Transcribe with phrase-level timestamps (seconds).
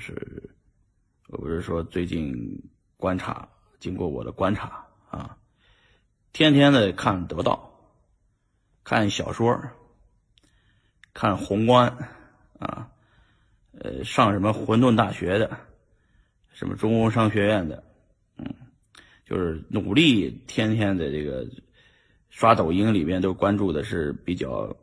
[0.00, 0.50] 是，
[1.28, 2.60] 我不是说最近
[2.96, 5.36] 观察，经过我的观察啊，
[6.32, 7.70] 天天的看得到，
[8.82, 9.60] 看小说，
[11.12, 11.94] 看宏观
[12.58, 12.90] 啊，
[13.78, 15.56] 呃，上什么混沌大学的，
[16.52, 17.84] 什么中工商学院的，
[18.38, 18.46] 嗯，
[19.24, 21.46] 就是努力天天的这个
[22.30, 24.74] 刷抖音里面都关注的是比较，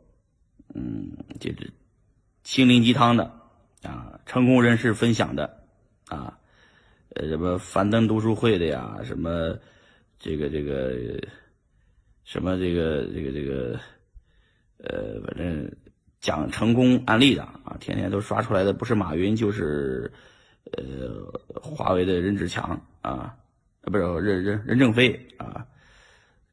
[0.74, 1.10] 嗯，
[1.40, 1.72] 就是
[2.44, 3.47] 心灵鸡汤的，
[4.28, 5.64] 成功人士分享的
[6.08, 6.38] 啊，
[7.14, 9.58] 呃，什么樊登读书会的呀，什么
[10.18, 11.18] 这个这个
[12.24, 13.80] 什么这个这个这个，
[14.84, 15.74] 呃，反正
[16.20, 20.12] 讲成功案例的啊，天天都刷出来的不是马云就是，
[20.72, 21.24] 呃，
[21.54, 23.34] 华为的任志强啊，
[23.80, 25.66] 不是任任任正非啊，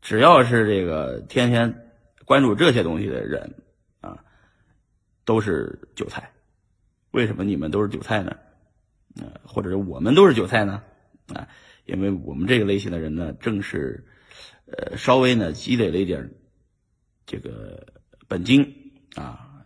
[0.02, 1.92] 只要是这个天天
[2.24, 3.54] 关注这些东西的人
[4.00, 4.18] 啊，
[5.26, 6.32] 都是韭菜。
[7.16, 8.36] 为什么你们都是韭菜呢？
[9.22, 10.84] 呃，或者是我们都是韭菜呢？
[11.34, 11.48] 啊，
[11.86, 14.06] 因为我们这个类型的人呢，正是
[14.66, 16.30] 呃稍微呢积累了一点
[17.26, 17.88] 这个
[18.28, 19.64] 本金啊，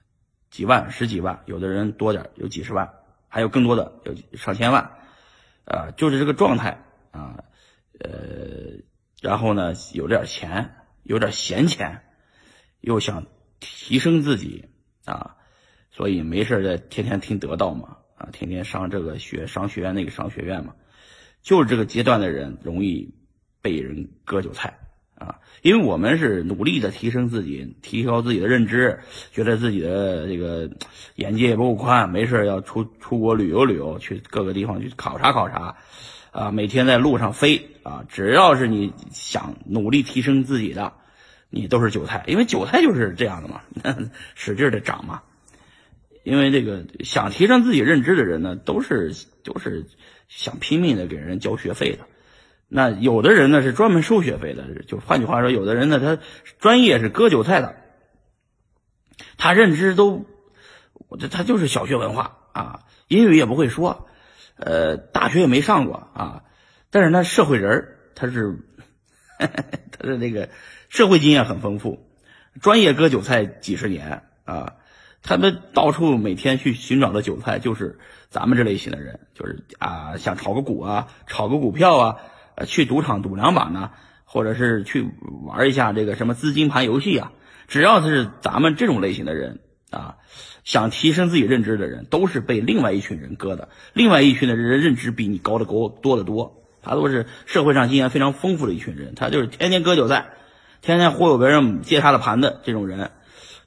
[0.51, 2.87] 几万、十几万，有的人多点有几十万，
[3.27, 4.83] 还有更多的有上千万，
[5.65, 7.43] 啊，就是这个状态啊，
[7.99, 8.77] 呃，
[9.23, 12.03] 然后呢有点钱，有点闲钱，
[12.79, 13.25] 又想
[13.59, 14.69] 提升自己
[15.05, 15.37] 啊。
[15.99, 20.73] 所以没事在天天听得到嘛，啊，天天上这个学商学院那个商学院嘛，
[21.43, 23.13] 就是这个阶段的人容易
[23.61, 24.79] 被人割韭菜
[25.15, 29.01] 啊，因为我们是努力的提升自己，提高自己的认知，
[29.33, 30.69] 觉得自己的这个
[31.15, 35.75] 眼界不够宽，没事要出出国旅游旅游，去各个地方去考察考察，
[36.31, 40.93] 啊，每天在路上飞啊，只要是你想努力提升自己的，
[41.49, 43.59] 你都是韭菜，因为韭菜就是这样的嘛，
[44.33, 45.23] 使劲的长嘛。
[46.23, 49.85] 因为这个想提升自己认知的人呢，都是都是
[50.27, 52.05] 想拼命的给人交学费的。
[52.67, 56.21] 那有的人呢是专门收学费的，就换句话说，有的人呢他
[56.59, 57.75] 专业是割韭菜的，
[59.37, 60.25] 他认知都，
[61.07, 64.07] 我这他就是小学文化啊，英语也不会说，
[64.55, 66.43] 呃，大学也没上过啊，
[66.91, 68.59] 但是他社会人他是
[69.39, 70.49] 他的那个
[70.89, 72.05] 社会经验很丰富，
[72.61, 74.75] 专业割韭菜几十年啊。
[75.21, 77.99] 他们到处每天去寻找的韭菜，就是
[78.29, 82.15] 咱们这类型的人，就是啊，想炒个股啊，炒个股票啊，
[82.55, 83.91] 呃，去赌场赌两把呢，
[84.23, 85.09] 或者是去
[85.43, 87.31] 玩一下这个什么资金盘游戏啊。
[87.67, 89.59] 只要是咱们这种类型的人
[89.91, 90.15] 啊，
[90.63, 93.69] 想提升自己认知的人，都是被另外一群人割的。
[93.93, 100.29] 另外一群的人认知比你高的多多得多，他都是社会上经验非常丰富的一群人，他就是天天割韭菜，
[100.81, 103.11] 天天忽悠别人接他的盘的这种人，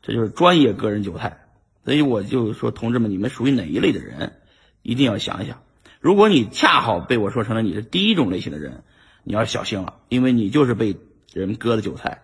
[0.03, 1.39] 这就是专业割人韭菜。
[1.85, 4.33] 所以我就说，同志们，你们属于哪一类的人，
[4.83, 5.63] 一定要想一想。
[6.01, 8.83] 如果你恰好被我说成了你是第一种类型的人，
[9.25, 10.97] 你要小心了，因为你就是被
[11.33, 12.23] 人割的韭菜。